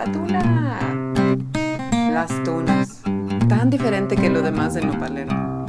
[0.00, 1.12] la tuna.
[2.10, 3.02] Las tunas.
[3.50, 5.66] Tan diferente que lo demás del nopalero.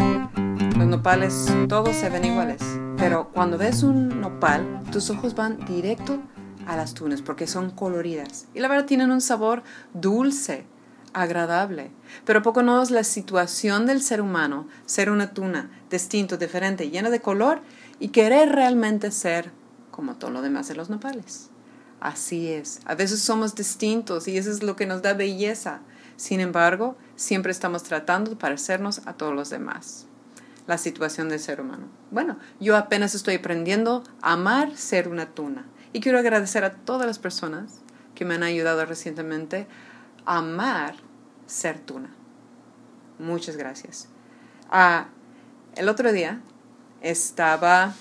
[0.78, 2.62] Los nopales todos se ven iguales.
[2.96, 6.22] Pero cuando ves un nopal, tus ojos van directo
[6.66, 8.48] a las tunas porque son coloridas.
[8.54, 9.64] Y la verdad tienen un sabor
[9.94, 10.64] dulce,
[11.12, 11.92] agradable.
[12.24, 17.10] Pero poco no es la situación del ser humano ser una tuna distinto, diferente, llena
[17.10, 17.60] de color
[18.00, 19.52] y querer realmente ser
[19.92, 21.51] como todo lo demás de los nopales.
[22.02, 22.82] Así es.
[22.86, 25.82] A veces somos distintos y eso es lo que nos da belleza.
[26.18, 30.08] Sin embargo, siempre estamos tratando de parecernos a todos los demás.
[30.66, 31.86] La situación del ser humano.
[32.10, 35.68] Bueno, yo apenas estoy aprendiendo a amar ser una tuna.
[35.94, 37.82] Y quiero agradecer a todas las personas
[38.16, 39.68] que me han ayudado recientemente
[40.26, 40.96] a amar
[41.46, 42.10] ser tuna.
[43.20, 44.08] Muchas gracias.
[44.72, 45.10] Ah,
[45.76, 46.42] el otro día
[47.02, 47.94] estaba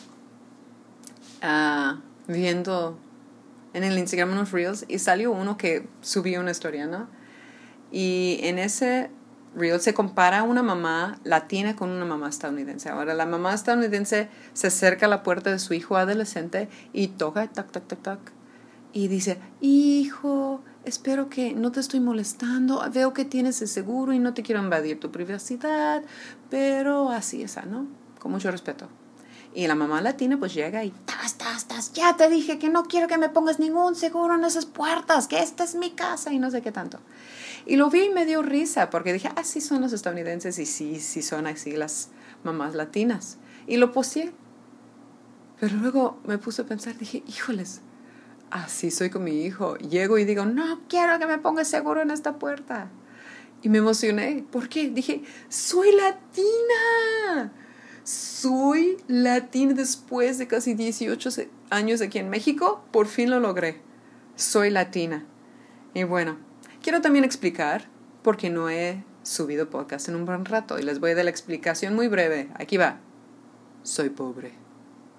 [1.43, 2.99] ah, viendo
[3.73, 7.09] en el Instagram unos reels y salió uno que subió una historia, ¿no?
[7.93, 9.11] Y en ese
[9.55, 12.89] reel se compara una mamá latina con una mamá estadounidense.
[12.89, 17.49] Ahora, la mamá estadounidense se acerca a la puerta de su hijo adolescente y toca,
[17.49, 18.21] tac, tac, tac, tac,
[18.93, 24.19] y dice, hijo, espero que no te estoy molestando, veo que tienes el seguro y
[24.19, 26.03] no te quiero invadir tu privacidad,
[26.49, 27.87] pero así es, ¿no?
[28.19, 28.89] Con mucho respeto.
[29.53, 32.85] Y la mamá latina pues llega y, tas, tas, tas, ya te dije que no
[32.85, 36.39] quiero que me pongas ningún seguro en esas puertas, que esta es mi casa y
[36.39, 37.01] no sé qué tanto.
[37.67, 40.67] Y lo vi y me dio risa porque dije, ah, sí son los estadounidenses y
[40.67, 42.11] sí, sí son así las
[42.45, 43.39] mamás latinas.
[43.67, 44.33] Y lo posteé.
[45.59, 47.81] Pero luego me puse a pensar, dije, híjoles,
[48.51, 49.77] así soy con mi hijo.
[49.77, 52.89] Llego y digo, no quiero que me pongas seguro en esta puerta.
[53.63, 54.45] Y me emocioné.
[54.51, 54.89] ¿Por qué?
[54.89, 57.53] Dije, soy latina
[58.11, 61.31] soy latina después de casi 18
[61.71, 63.81] años aquí en México, por fin lo logré.
[64.35, 65.25] Soy latina.
[65.95, 66.39] Y bueno,
[66.83, 67.89] quiero también explicar
[68.23, 71.25] por qué no he subido podcast en un buen rato y les voy a dar
[71.25, 72.49] la explicación muy breve.
[72.55, 72.99] Aquí va.
[73.85, 74.53] Soy pobre.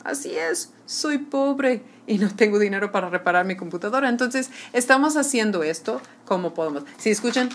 [0.03, 4.09] Así es, soy pobre y no tengo dinero para reparar mi computadora.
[4.09, 6.83] Entonces, estamos haciendo esto como podemos.
[6.97, 7.49] Si escuchan,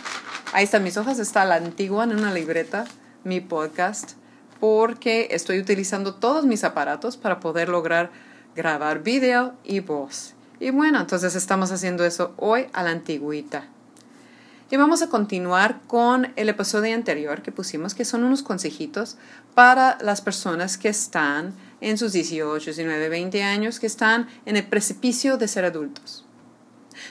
[0.53, 2.85] ahí están mis hojas, está la antigua en una libreta,
[3.25, 4.13] mi podcast
[4.61, 8.11] porque estoy utilizando todos mis aparatos para poder lograr
[8.55, 10.35] grabar video y voz.
[10.59, 13.69] Y bueno, entonces estamos haciendo eso hoy a la antigüita.
[14.69, 19.17] Y vamos a continuar con el episodio anterior que pusimos, que son unos consejitos
[19.55, 24.67] para las personas que están en sus 18, 19, 20 años, que están en el
[24.67, 26.25] precipicio de ser adultos.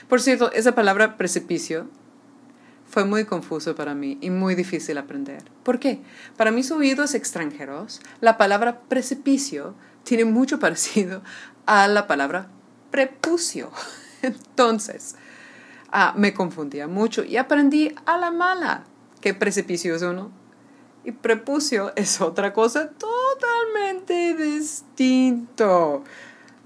[0.08, 1.88] Por cierto, esa palabra precipicio
[2.96, 5.44] fue muy confuso para mí y muy difícil aprender.
[5.64, 6.00] ¿Por qué?
[6.38, 11.20] Para mis oídos extranjeros, la palabra precipicio tiene mucho parecido
[11.66, 12.48] a la palabra
[12.90, 13.70] prepucio.
[14.22, 15.14] Entonces,
[15.92, 18.84] ah, me confundía mucho y aprendí a la mala
[19.20, 20.30] que precipicio es uno
[21.04, 26.02] y prepucio es otra cosa totalmente distinto.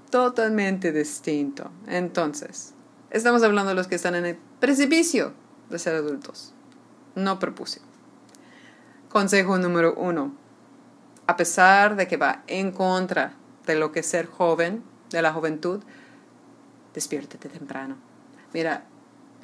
[0.09, 1.71] Totalmente distinto.
[1.87, 2.73] Entonces,
[3.09, 5.33] estamos hablando de los que están en el precipicio
[5.71, 6.53] de ser adultos.
[7.15, 7.81] No propuse.
[9.09, 10.33] Consejo número uno.
[11.27, 13.33] A pesar de que va en contra
[13.65, 15.81] de lo que es ser joven, de la juventud,
[16.93, 17.97] despiértate temprano.
[18.53, 18.85] Mira,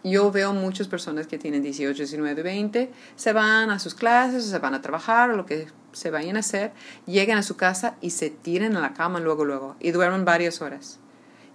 [0.04, 4.50] yo veo muchas personas que tienen 18, 19, 20, se van a sus clases, o
[4.50, 6.72] se van a trabajar, o lo que se vayan a hacer,
[7.06, 10.62] llegan a su casa y se tiran a la cama luego, luego, y duermen varias
[10.62, 11.00] horas.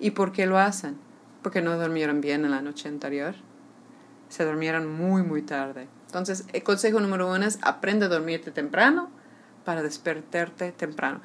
[0.01, 0.99] ¿Y por qué lo hacen?
[1.43, 3.35] Porque no durmieron bien en la noche anterior
[4.33, 5.89] se durmieran muy, muy tarde.
[6.07, 9.11] Entonces, el consejo número uno es aprende a dormirte temprano
[9.67, 11.21] para despertarte temprano.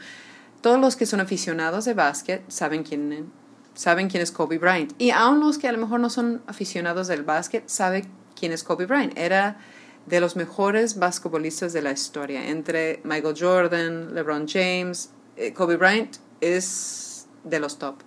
[0.60, 3.32] Todos los que son aficionados de básquet saben quién,
[3.76, 4.92] saben quién es Kobe Bryant.
[4.98, 8.66] Y aún los que a lo mejor no son aficionados del básquet saben quién es
[8.66, 9.18] Kobe Bryant.
[9.18, 9.58] Era
[10.06, 12.50] de los mejores basquetbolistas de la historia.
[12.50, 18.07] Entre Michael Jordan, LeBron James, eh, Kobe Bryant es de los top.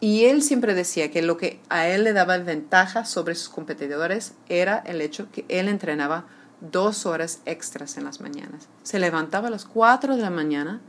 [0.00, 4.34] Y él siempre decía que lo que a él le daba ventaja sobre sus competidores
[4.48, 6.26] era el hecho que él entrenaba
[6.60, 8.68] dos horas extras en las mañanas.
[8.82, 10.80] Se levantaba a las cuatro de la mañana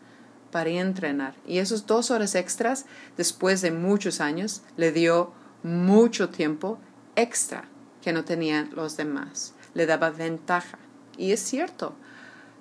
[0.51, 1.35] para ir a entrenar.
[1.45, 5.31] Y esas dos horas extras, después de muchos años, le dio
[5.63, 6.79] mucho tiempo
[7.15, 7.65] extra
[8.01, 9.53] que no tenían los demás.
[9.73, 10.77] Le daba ventaja.
[11.17, 11.95] Y es cierto,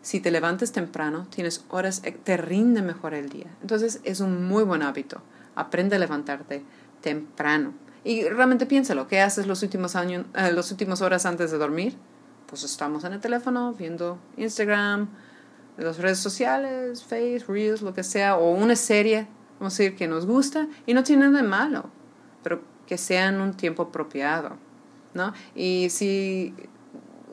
[0.02, 3.48] si te levantas temprano, tienes horas, te rinde mejor el día.
[3.62, 5.22] Entonces es un muy buen hábito.
[5.56, 6.62] Aprende a levantarte
[7.00, 7.74] temprano.
[8.04, 11.96] Y realmente piénsalo, ¿qué haces los últimos años, eh, las últimas horas antes de dormir?
[12.46, 15.08] Pues estamos en el teléfono viendo Instagram,
[15.76, 19.26] las redes sociales, Face, Reels, lo que sea, o una serie,
[19.58, 21.90] vamos a decir, que nos gusta y no tiene nada de malo,
[22.44, 24.56] pero que sea en un tiempo apropiado.
[25.14, 25.32] ¿no?
[25.56, 26.54] Y si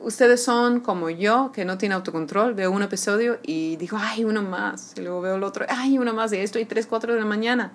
[0.00, 4.42] ustedes son como yo, que no tiene autocontrol, veo un episodio y digo, ay, uno
[4.42, 7.26] más, y luego veo el otro, ay, uno más, y estoy 3, 4 de la
[7.26, 7.72] mañana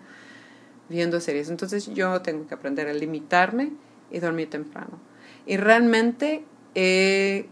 [0.89, 1.49] viendo series.
[1.49, 3.71] Entonces yo tengo que aprender a limitarme
[4.11, 4.99] y dormir temprano.
[5.45, 6.43] Y realmente
[6.75, 7.47] eh,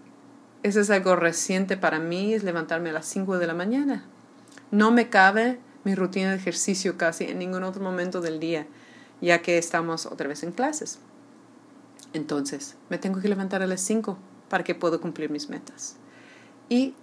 [0.63, 4.06] eso es algo reciente para mí, es levantarme a las 5 de la mañana.
[4.72, 8.68] No me cabe mi rutina de ejercicio casi en ningún otro momento del día,
[9.22, 11.00] ya que estamos otra vez en clases.
[12.13, 14.18] Entonces, me tengo que levantar a las 5
[14.50, 15.98] para que pueda cumplir mis metas.
[16.69, 16.95] Y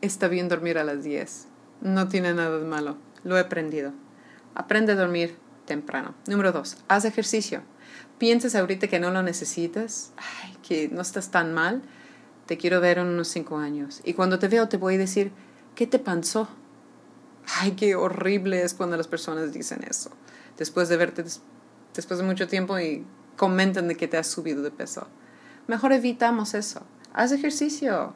[0.00, 1.46] está bien dormir a las 10.
[1.82, 2.96] No tiene nada de malo.
[3.22, 3.92] Lo he aprendido.
[4.54, 5.36] Aprende a dormir
[5.66, 6.14] temprano.
[6.26, 6.84] Número 2.
[6.88, 7.62] Haz ejercicio.
[8.18, 10.12] Piensas ahorita que no lo necesitas,
[10.66, 11.82] que no estás tan mal,
[12.46, 14.00] te quiero ver en unos 5 años.
[14.04, 15.32] Y cuando te veo te voy a decir,
[15.74, 16.48] ¿qué te pasó?
[17.58, 20.10] Ay, qué horrible es cuando las personas dicen eso.
[20.56, 21.24] Después de verte
[21.94, 23.04] después de mucho tiempo y
[23.36, 25.06] comentan de que te has subido de peso.
[25.66, 26.82] Mejor evitamos eso.
[27.12, 28.14] Haz ejercicio.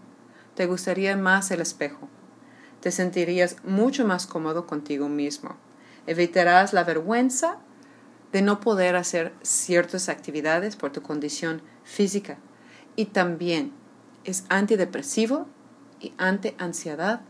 [0.55, 2.08] Te gustaría más el espejo.
[2.81, 5.56] Te sentirías mucho más cómodo contigo mismo.
[6.09, 7.59] Evitarás la vergüenza
[8.33, 12.39] de no poder hacer ciertas actividades por tu condición física.
[12.97, 13.73] Y también
[14.25, 15.47] es antidepresivo
[16.01, 17.21] y anti-ansiedad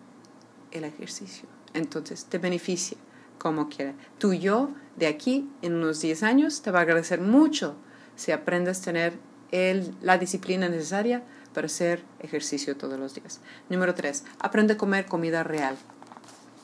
[0.70, 1.48] el ejercicio.
[1.74, 2.96] Entonces te beneficia
[3.38, 3.94] como quiera.
[4.18, 7.74] Tu yo de aquí en unos 10 años te va a agradecer mucho
[8.14, 9.18] si aprendes a tener
[9.50, 13.40] el, la disciplina necesaria para hacer ejercicio todos los días.
[13.70, 14.22] Número 3.
[14.38, 15.76] Aprende a comer comida real.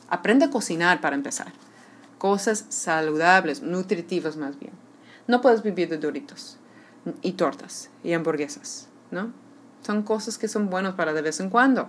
[0.09, 1.53] Aprende a cocinar para empezar.
[2.19, 4.73] Cosas saludables, nutritivas más bien.
[5.27, 6.59] No puedes vivir de doritos
[7.23, 9.33] y tortas y hamburguesas, ¿no?
[9.83, 11.89] Son cosas que son buenas para de vez en cuando,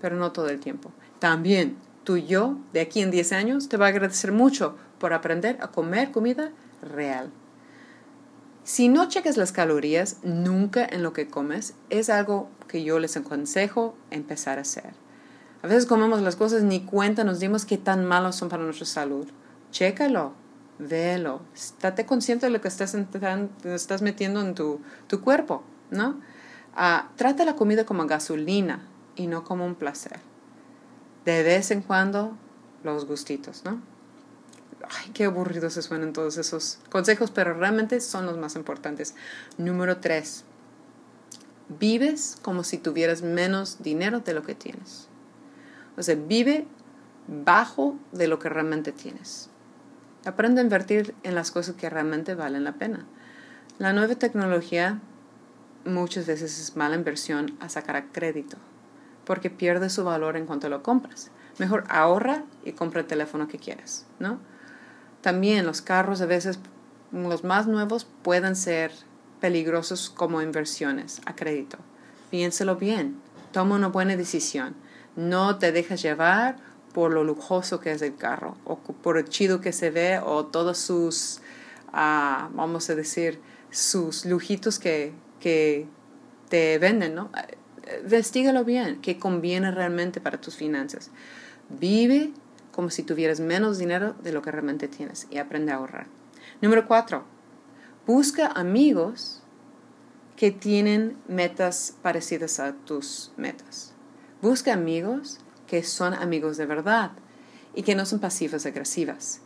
[0.00, 0.92] pero no todo el tiempo.
[1.18, 5.58] También tu yo de aquí en 10 años te va a agradecer mucho por aprender
[5.60, 7.30] a comer comida real.
[8.64, 13.16] Si no cheques las calorías nunca en lo que comes, es algo que yo les
[13.16, 14.92] aconsejo empezar a hacer.
[15.62, 18.86] A veces comemos las cosas ni cuenta nos dimos qué tan malos son para nuestra
[18.86, 19.26] salud.
[19.70, 20.32] Chécalo,
[20.78, 22.94] véelo, estate consciente de lo que estás,
[24.02, 26.20] metiendo en tu, tu cuerpo, ¿no?
[26.74, 28.86] Ah, trata la comida como gasolina
[29.16, 30.20] y no como un placer
[31.28, 32.38] de vez en cuando
[32.82, 33.82] los gustitos, ¿no?
[34.88, 39.14] Ay, qué aburridos se suenan todos esos consejos, pero realmente son los más importantes.
[39.58, 40.44] Número tres,
[41.78, 45.08] vives como si tuvieras menos dinero de lo que tienes.
[45.98, 46.66] O sea, vive
[47.26, 49.50] bajo de lo que realmente tienes.
[50.28, 53.06] Aprende a invertir en las cosas que realmente valen la pena.
[53.78, 55.00] La nueva tecnología
[55.86, 58.58] muchas veces es mala inversión a sacar a crédito
[59.24, 61.30] porque pierde su valor en cuanto lo compras.
[61.56, 64.38] Mejor ahorra y compra el teléfono que quieres, ¿no?
[65.22, 66.58] También los carros a veces,
[67.10, 68.92] los más nuevos, pueden ser
[69.40, 71.78] peligrosos como inversiones a crédito.
[72.30, 73.18] Piénselo bien,
[73.50, 74.74] toma una buena decisión.
[75.16, 76.58] No te dejes llevar
[76.92, 80.46] por lo lujoso que es el carro, o por el chido que se ve, o
[80.46, 81.40] todos sus,
[81.92, 83.40] ah, vamos a decir,
[83.70, 85.86] sus lujitos que, que
[86.48, 87.30] te venden, ¿no?
[88.02, 91.10] investigalo bien, qué conviene realmente para tus finanzas.
[91.68, 92.32] Vive
[92.72, 96.06] como si tuvieras menos dinero de lo que realmente tienes y aprende a ahorrar.
[96.60, 97.24] Número cuatro,
[98.06, 99.42] busca amigos
[100.36, 103.92] que tienen metas parecidas a tus metas.
[104.40, 107.12] Busca amigos que son amigos de verdad
[107.74, 109.40] y que no son pasivas agresivas,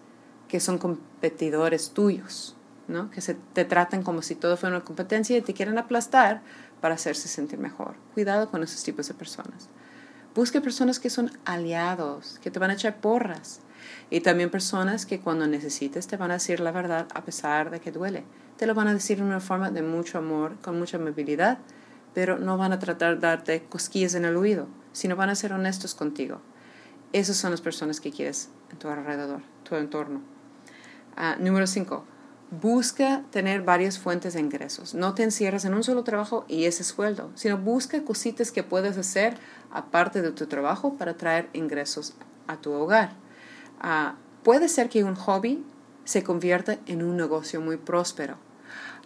[0.49, 2.57] que son competidores tuyos,
[2.89, 3.11] ¿no?
[3.11, 6.41] que se, te tratan como si todo fuera una competencia y te quieren aplastar
[6.81, 7.97] para hacerse sentir mejor.
[8.15, 9.69] Cuidado con esos tipos de personas.
[10.35, 13.61] Busque personas que son aliados, que te van a echar porras.
[14.09, 17.81] Y también personas que cuando necesites te van a decir la verdad a pesar de
[17.81, 18.25] que duele.
[18.57, 21.59] Te lo van a decir de una forma de mucho amor, con mucha amabilidad,
[22.15, 25.53] pero no van a tratar de darte cosquillas en el oído, sino van a ser
[25.53, 26.41] honestos contigo.
[27.13, 30.21] Esas son las personas que quieres en tu alrededor, tu entorno.
[31.17, 32.05] Ah, número 5.
[32.51, 34.95] Busca tener varias fuentes de ingresos.
[34.95, 38.97] No te encierres en un solo trabajo y ese sueldo, sino busca cositas que puedes
[38.97, 39.37] hacer
[39.71, 42.15] aparte de tu trabajo para traer ingresos
[42.47, 43.13] a tu hogar.
[43.81, 45.65] Ah, puede ser que un hobby
[46.05, 48.37] se convierta en un negocio muy próspero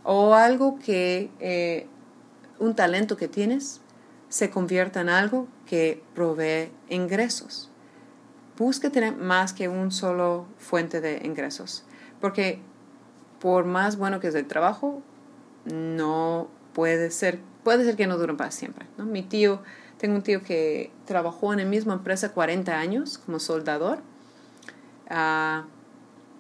[0.02, 1.88] o algo que eh,
[2.58, 3.80] un talento que tienes
[4.28, 7.70] se convierta en algo que provee ingresos.
[8.56, 11.84] Busca tener más que un solo fuente de ingresos,
[12.20, 12.60] porque
[13.40, 15.02] por más bueno que es el trabajo,
[15.66, 18.86] no puede ser, puede ser que no dure para siempre.
[18.96, 19.04] ¿no?
[19.04, 19.62] Mi tío,
[19.98, 23.98] tengo un tío que trabajó en la misma empresa 40 años como soldador,
[25.08, 25.66] a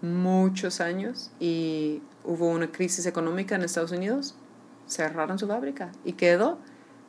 [0.02, 4.34] muchos años, y hubo una crisis económica en Estados Unidos
[4.86, 6.58] cerraron su fábrica y quedó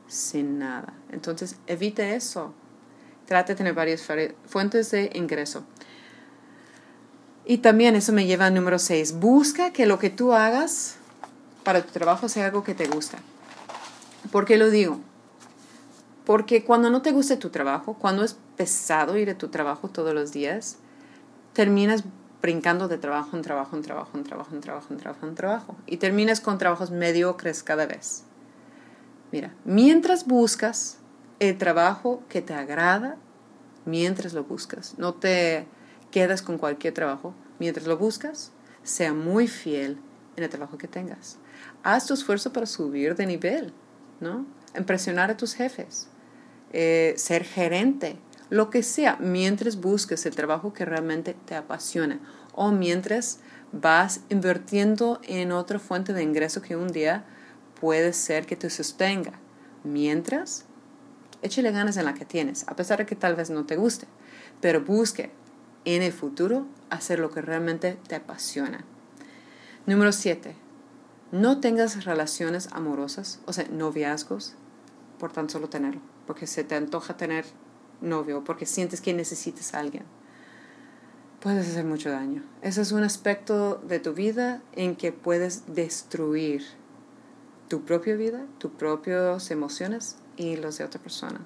[0.07, 0.93] sin nada.
[1.11, 2.53] Entonces, evite eso.
[3.25, 4.07] Trate de tener varias
[4.45, 5.65] fuentes de ingreso.
[7.45, 9.19] Y también eso me lleva al número 6.
[9.19, 10.97] Busca que lo que tú hagas
[11.63, 13.19] para tu trabajo sea algo que te gusta.
[14.31, 14.99] ¿Por qué lo digo?
[16.25, 20.13] Porque cuando no te gusta tu trabajo, cuando es pesado ir a tu trabajo todos
[20.13, 20.77] los días,
[21.53, 22.03] terminas
[22.41, 25.75] brincando de trabajo en trabajo, en trabajo, en trabajo, en trabajo, en trabajo, en trabajo.
[25.85, 28.23] Y terminas con trabajos mediocres cada vez.
[29.31, 30.97] Mira, mientras buscas
[31.39, 33.17] el trabajo que te agrada,
[33.85, 35.67] mientras lo buscas, no te
[36.11, 38.51] quedas con cualquier trabajo, mientras lo buscas,
[38.83, 39.99] sea muy fiel
[40.35, 41.37] en el trabajo que tengas.
[41.83, 43.73] Haz tu esfuerzo para subir de nivel,
[44.19, 44.45] ¿no?
[44.77, 46.07] Impresionar a tus jefes,
[46.71, 48.17] eh, ser gerente,
[48.49, 52.19] lo que sea, mientras busques el trabajo que realmente te apasiona
[52.53, 53.39] o mientras
[53.73, 57.25] vas invirtiendo en otra fuente de ingreso que un día
[57.79, 59.33] puede ser que te sostenga.
[59.83, 60.65] Mientras,
[61.41, 64.07] échale ganas en la que tienes, a pesar de que tal vez no te guste,
[64.61, 65.31] pero busque
[65.85, 68.83] en el futuro hacer lo que realmente te apasiona.
[69.85, 70.55] Número 7.
[71.31, 74.55] No tengas relaciones amorosas, o sea, noviazgos,
[75.19, 77.45] por tan solo tenerlo, porque se te antoja tener
[78.01, 80.03] novio, porque sientes que necesitas a alguien.
[81.39, 82.43] Puedes hacer mucho daño.
[82.61, 86.63] Ese es un aspecto de tu vida en que puedes destruir
[87.67, 91.41] tu propia vida, tus propias emociones y los de otra persona.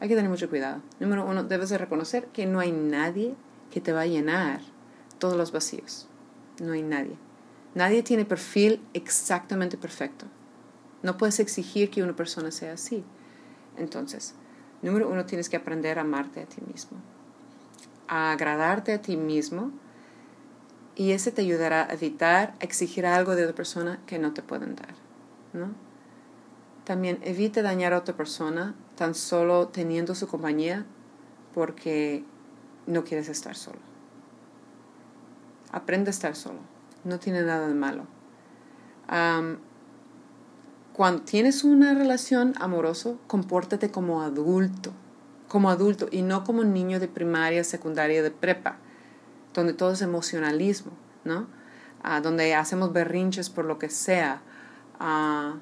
[0.00, 0.82] Hay que tener mucho cuidado.
[1.00, 3.34] Número uno, debes de reconocer que no hay nadie
[3.70, 4.60] que te va a llenar
[5.18, 6.06] todos los vacíos.
[6.60, 7.16] No hay nadie.
[7.74, 10.26] Nadie tiene perfil exactamente perfecto.
[11.02, 13.04] No puedes exigir que una persona sea así.
[13.76, 14.34] Entonces,
[14.82, 16.98] número uno, tienes que aprender a amarte a ti mismo,
[18.08, 19.72] a agradarte a ti mismo,
[20.94, 24.74] y ese te ayudará a evitar exigir algo de otra persona que no te pueden
[24.74, 25.05] dar.
[26.84, 30.86] También evite dañar a otra persona tan solo teniendo su compañía
[31.54, 32.24] porque
[32.86, 33.78] no quieres estar solo.
[35.72, 36.60] Aprende a estar solo.
[37.04, 38.06] No tiene nada de malo.
[40.92, 44.92] cuando tienes una relación amorosa, compórtate como adulto,
[45.48, 48.78] como adulto y no como niño de primaria, secundaria, de prepa,
[49.52, 50.92] donde todo es emocionalismo,
[51.24, 51.46] ¿no?
[52.02, 54.42] Ah, donde hacemos berrinches por lo que sea,
[55.00, 55.56] ah,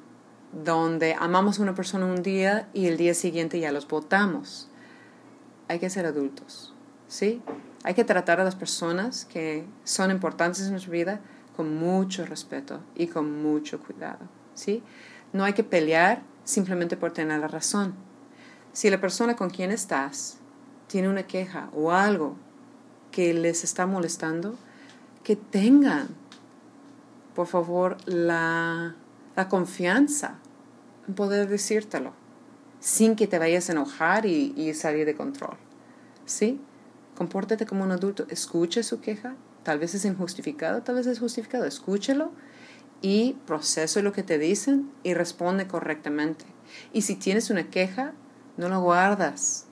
[0.52, 4.68] donde amamos a una persona un día y el día siguiente ya los votamos.
[5.68, 6.74] Hay que ser adultos.
[7.14, 7.42] ¿sí?
[7.84, 11.20] Hay que tratar a las personas que son importantes en nuestra vida
[11.56, 14.82] con mucho respeto y con mucho cuidado, ¿sí?
[15.32, 17.94] No hay que pelear simplemente por tener la razón.
[18.72, 20.38] Si la persona con quien estás
[20.88, 22.36] tiene una queja o algo
[23.12, 24.56] que les está molestando,
[25.22, 26.08] que tengan,
[27.36, 28.96] por favor, la,
[29.36, 30.38] la confianza
[31.08, 32.12] en poder decírtelo,
[32.80, 35.56] sin que te vayas a enojar y, y salir de control.
[36.24, 36.60] ¿Sí?
[37.16, 41.64] Compórtate como un adulto, escuche su queja, tal vez es injustificado, tal vez es justificado,
[41.64, 42.32] escúchelo
[43.02, 46.46] y procese lo que te dicen y responde correctamente.
[46.92, 48.14] Y si tienes una queja,
[48.56, 49.66] no lo guardas.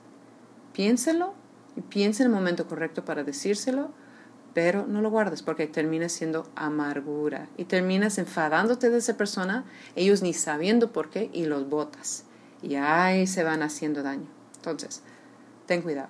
[0.73, 1.33] Piénselo
[1.75, 3.91] y piensa en el momento correcto para decírselo,
[4.53, 10.21] pero no lo guardes porque termina siendo amargura y terminas enfadándote de esa persona, ellos
[10.21, 12.25] ni sabiendo por qué y los botas.
[12.61, 14.27] Y ahí se van haciendo daño.
[14.55, 15.01] Entonces,
[15.65, 16.09] ten cuidado.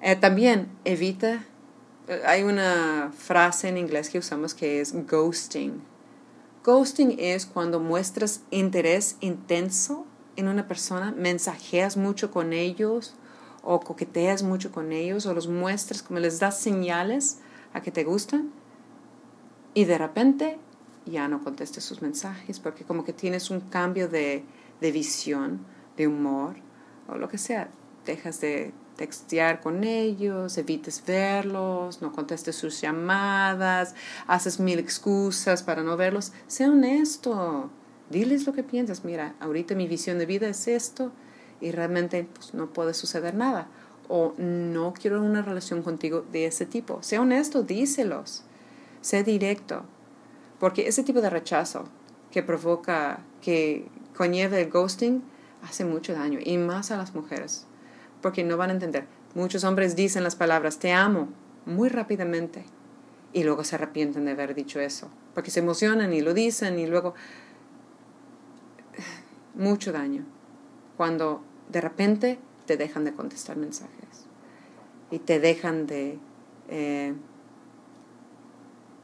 [0.00, 1.44] Eh, también evita,
[2.08, 5.80] eh, hay una frase en inglés que usamos que es ghosting.
[6.64, 13.14] Ghosting es cuando muestras interés intenso en una persona, mensajeas mucho con ellos
[13.62, 17.38] o coqueteas mucho con ellos o los muestras, como les das señales
[17.72, 18.50] a que te gustan
[19.74, 20.58] y de repente
[21.06, 24.44] ya no contestes sus mensajes porque como que tienes un cambio de,
[24.80, 25.60] de visión,
[25.96, 26.56] de humor
[27.08, 27.70] o lo que sea,
[28.04, 33.94] dejas de textear con ellos, evites verlos, no contestes sus llamadas,
[34.26, 36.32] haces mil excusas para no verlos.
[36.46, 37.70] Sé honesto,
[38.10, 39.04] diles lo que piensas.
[39.04, 41.10] Mira, ahorita mi visión de vida es esto
[41.62, 43.68] y realmente pues, no puede suceder nada.
[44.08, 47.02] O no quiero una relación contigo de ese tipo.
[47.02, 48.42] Sé honesto, díselos.
[49.00, 49.84] Sé directo.
[50.60, 51.84] Porque ese tipo de rechazo
[52.30, 55.22] que provoca, que conlleva el ghosting,
[55.62, 57.66] hace mucho daño y más a las mujeres
[58.22, 59.04] porque no van a entender.
[59.34, 61.28] Muchos hombres dicen las palabras te amo
[61.66, 62.64] muy rápidamente
[63.34, 66.86] y luego se arrepienten de haber dicho eso, porque se emocionan y lo dicen y
[66.86, 67.14] luego
[69.54, 70.24] mucho daño
[70.96, 71.42] cuando
[71.72, 74.26] de repente te dejan de contestar mensajes
[75.10, 76.18] y te dejan de,
[76.68, 77.14] eh,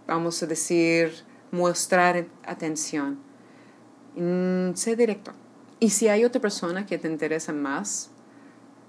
[0.06, 1.12] vamos a decir,
[1.50, 3.18] mostrar atención.
[4.16, 5.32] Mm, sé directo.
[5.80, 8.10] Y si hay otra persona que te interesa más,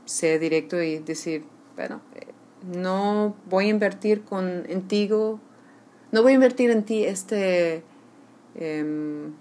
[0.05, 1.43] sé directo y decir,
[1.75, 2.27] bueno, eh,
[2.73, 7.83] no voy a invertir con, en ti, no voy a invertir en ti este
[8.55, 9.33] em,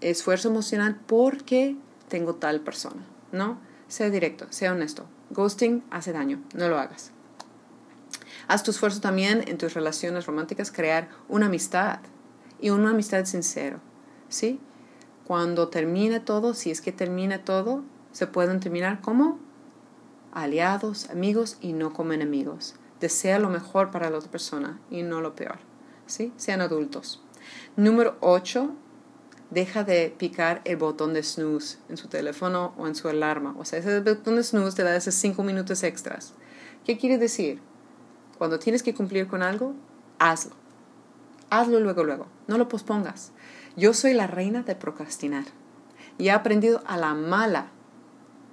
[0.00, 1.76] esfuerzo emocional porque
[2.08, 3.58] tengo tal persona, ¿no?
[3.86, 5.06] Sé directo, sea honesto.
[5.30, 7.12] Ghosting hace daño, no lo hagas.
[8.48, 12.00] Haz tu esfuerzo también en tus relaciones románticas, crear una amistad
[12.60, 13.80] y una amistad sincera,
[14.28, 14.60] ¿sí?
[15.24, 19.38] Cuando termine todo, si es que termine todo, se pueden terminar como
[20.32, 22.74] aliados, amigos y no como enemigos.
[23.00, 25.58] Desea lo mejor para la otra persona y no lo peor,
[26.06, 26.32] ¿sí?
[26.36, 27.22] Sean adultos.
[27.76, 28.70] Número 8,
[29.50, 33.54] deja de picar el botón de snooze en su teléfono o en su alarma.
[33.58, 36.34] O sea, ese botón de snooze te da esos 5 minutos extras.
[36.84, 37.60] ¿Qué quiere decir?
[38.36, 39.74] Cuando tienes que cumplir con algo,
[40.18, 40.54] hazlo.
[41.50, 42.26] Hazlo luego, luego.
[42.46, 43.32] No lo pospongas.
[43.76, 45.44] Yo soy la reina de procrastinar
[46.18, 47.68] y he aprendido a la mala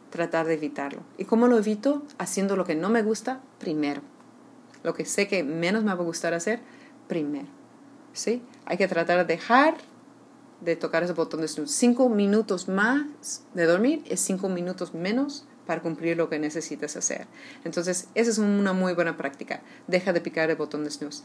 [0.09, 1.01] tratar de evitarlo.
[1.17, 2.03] ¿Y cómo lo evito?
[2.17, 4.01] Haciendo lo que no me gusta primero.
[4.83, 6.61] Lo que sé que menos me va a gustar hacer
[7.07, 7.47] primero.
[8.13, 8.41] ¿Sí?
[8.65, 9.75] Hay que tratar de dejar
[10.61, 11.73] de tocar ese botón de snooze.
[11.73, 17.27] Cinco minutos más de dormir es cinco minutos menos para cumplir lo que necesitas hacer.
[17.63, 19.61] Entonces, esa es una muy buena práctica.
[19.87, 21.23] Deja de picar el botón de snooze.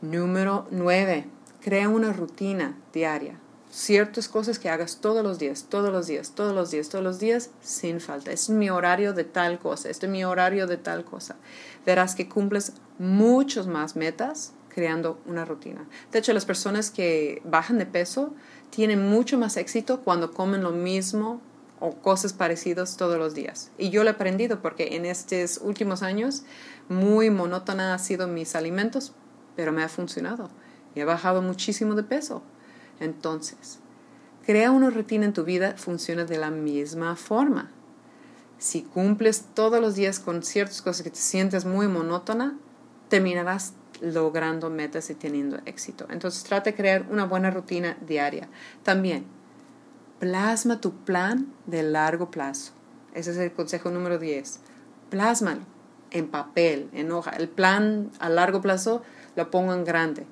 [0.00, 1.26] Número 9.
[1.60, 3.38] Crea una rutina diaria.
[3.70, 7.18] Ciertas cosas que hagas todos los días, todos los días, todos los días, todos los
[7.18, 8.32] días, sin falta.
[8.32, 11.36] Este es mi horario de tal cosa, este es mi horario de tal cosa.
[11.84, 15.86] Verás que cumples muchos más metas creando una rutina.
[16.12, 18.34] De hecho, las personas que bajan de peso
[18.70, 21.40] tienen mucho más éxito cuando comen lo mismo
[21.80, 23.70] o cosas parecidas todos los días.
[23.78, 26.42] Y yo lo he aprendido porque en estos últimos años
[26.88, 29.12] muy monótona han sido mis alimentos,
[29.56, 30.50] pero me ha funcionado
[30.94, 32.42] y he bajado muchísimo de peso.
[33.00, 33.78] Entonces,
[34.44, 37.70] crea una rutina en tu vida, funciona de la misma forma.
[38.58, 42.58] Si cumples todos los días con ciertas cosas que te sientes muy monótona,
[43.08, 46.06] terminarás logrando metas y teniendo éxito.
[46.10, 48.48] Entonces, trata de crear una buena rutina diaria.
[48.82, 49.26] También,
[50.18, 52.72] Plasma tu plan de largo plazo.
[53.14, 54.60] Ese es el consejo número 10.
[55.10, 55.60] Plásmalo
[56.10, 57.30] en papel, en hoja.
[57.30, 59.02] El plan a largo plazo
[59.36, 60.26] lo pongo en grande.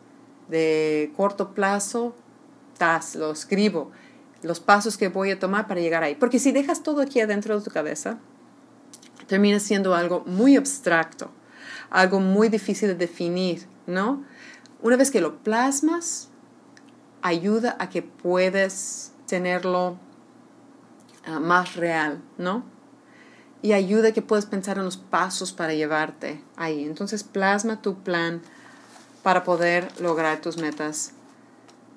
[0.49, 2.17] De corto plazo,
[2.79, 3.93] tas, lo escribo.
[4.43, 6.17] Los pasos que voy a tomar para llegar ahí.
[6.17, 8.19] Porque si dejas todo aquí adentro de tu cabeza,
[9.29, 11.31] termina siendo algo muy abstracto,
[11.91, 14.25] algo muy difícil de definir, ¿no?
[14.83, 16.29] Una vez que lo plasmas,
[17.23, 19.99] ayuda a que puedes tenerlo
[21.27, 22.65] ah, más real, ¿no?
[23.63, 26.85] Y ayuda que puedas pensar en los pasos para llevarte ahí.
[26.85, 28.43] Entonces plasma tu plan
[29.23, 31.13] para poder lograr tus metas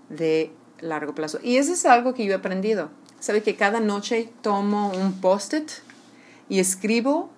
[0.09, 1.39] de largo plazo.
[1.43, 2.89] Y eso es algo que yo he aprendido.
[3.19, 5.69] Sabe que cada noche tomo un post-it
[6.47, 7.29] y escribo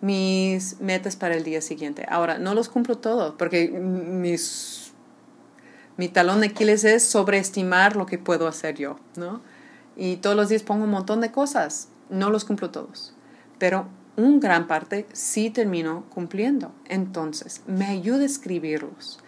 [0.00, 2.06] mis metas para el día siguiente.
[2.08, 4.88] Ahora, no los cumplo todos porque mis
[5.98, 9.42] mi talón de Aquiles es sobreestimar lo que puedo hacer yo, ¿no?
[9.96, 13.14] Y todos los días pongo un montón de cosas, no los cumplo todos,
[13.58, 16.72] pero un gran parte sí termino cumpliendo.
[16.86, 19.18] Entonces, me ayuda a escribirlos.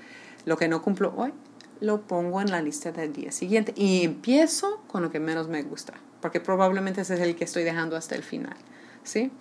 [0.44, 1.32] Lo que no cumplo hoy,
[1.80, 5.64] lo pongo en la lista del día siguiente y empiezo con lo que menos me
[5.64, 8.56] gusta, porque probablemente ese es el que estoy dejando hasta el final,
[9.02, 9.32] ¿sí?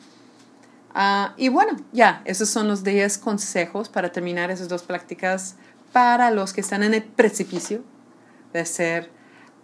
[1.01, 5.55] Ah, y bueno, ya, esos son los 10 consejos para terminar esas dos prácticas
[5.93, 7.85] para los que están en el precipicio
[8.51, 9.09] de ser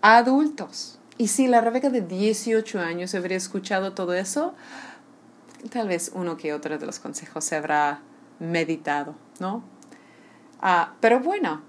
[0.02, 0.98] adultos.
[1.18, 4.54] Y si la Rebeca de 18 años habría escuchado todo eso,
[5.72, 8.00] tal vez uno que otro de los consejos se habrá
[8.40, 9.62] meditado, ¿no?
[10.62, 11.64] Ah, pero bueno,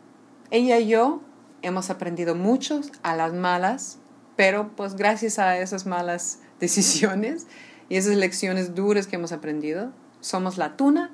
[0.53, 1.23] ella y yo
[1.63, 3.99] hemos aprendido mucho a las malas,
[4.37, 7.49] pero pues gracias a esas malas decisiones
[7.89, 11.11] y esas lecciones duras que hemos aprendido, somos la tuna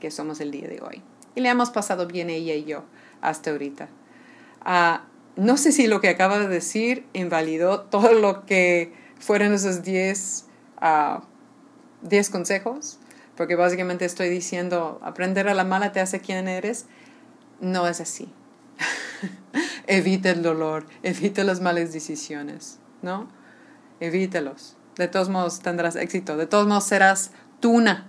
[0.00, 1.02] que somos el día de hoy.
[1.34, 2.84] Y le hemos pasado bien ella y yo
[3.20, 3.88] hasta ahorita.
[4.66, 4.98] Uh,
[5.36, 10.46] no sé si lo que acaba de decir invalidó todo lo que fueron esos 10
[10.82, 12.98] uh, consejos,
[13.36, 16.86] porque básicamente estoy diciendo, aprender a la mala te hace quien eres.
[17.60, 18.32] No es así.
[19.86, 23.28] evita el dolor, evita las malas decisiones, ¿no?
[24.00, 24.76] Evítalos.
[24.96, 28.06] De todos modos tendrás éxito, de todos modos serás tuna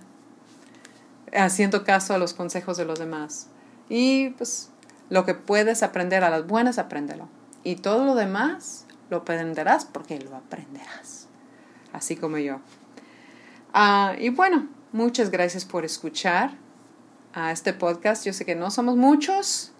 [1.32, 3.48] haciendo caso a los consejos de los demás.
[3.88, 4.70] Y pues
[5.08, 7.28] lo que puedes aprender a las buenas, apréndelo.
[7.64, 11.28] Y todo lo demás lo aprenderás porque lo aprenderás.
[11.92, 12.60] Así como yo.
[13.72, 16.52] Ah, y bueno, muchas gracias por escuchar
[17.32, 18.26] a este podcast.
[18.26, 19.72] Yo sé que no somos muchos,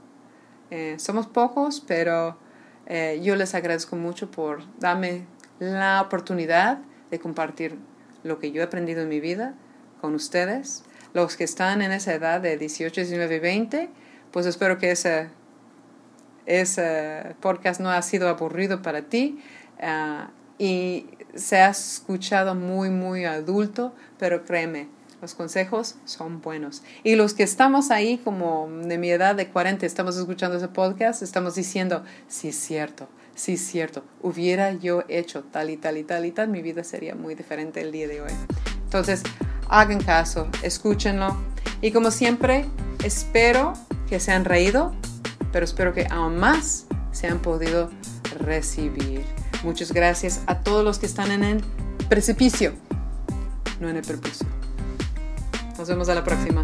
[0.70, 2.38] eh, somos pocos, pero
[2.86, 5.24] Eh, yo les agradezco mucho por darme
[5.60, 6.78] la oportunidad
[7.12, 7.78] de compartir
[8.24, 9.54] lo que yo he aprendido en mi vida
[10.00, 10.82] con ustedes.
[11.14, 13.90] Los que están en esa edad de 18, 19, 20,
[14.32, 15.28] pues espero que ese,
[16.46, 19.40] ese podcast no ha sido aburrido para ti
[19.80, 24.88] ah, y se ha escuchado muy, muy adulto, pero créeme,
[25.20, 26.82] los consejos son buenos.
[27.04, 31.22] Y los que estamos ahí como de mi edad de 40, estamos escuchando ese podcast,
[31.22, 36.24] estamos diciendo, sí es cierto, sí cierto, hubiera yo hecho tal y tal y tal
[36.24, 38.32] y tal, mi vida sería muy diferente el día de hoy.
[38.84, 39.22] Entonces,
[39.68, 41.36] hagan caso, escúchenlo.
[41.80, 42.66] Y como siempre,
[43.04, 43.72] espero
[44.08, 44.94] que se han reído,
[45.50, 47.90] pero espero que aún más se han podido
[48.38, 49.24] recibir.
[49.64, 51.64] Muchas gracias a todos los que están en el
[52.08, 52.72] precipicio,
[53.80, 54.46] no en el perpucio.
[55.78, 56.62] Nos vemos a la próxima.